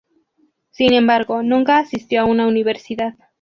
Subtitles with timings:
[0.71, 3.13] Sin embargo, nunca asistió a una universidad.